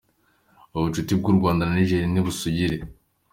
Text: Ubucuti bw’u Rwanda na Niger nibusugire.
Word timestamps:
Ubucuti 0.75 1.11
bw’u 1.19 1.33
Rwanda 1.37 1.63
na 1.65 1.73
Niger 1.75 2.01
nibusugire. 2.09 2.77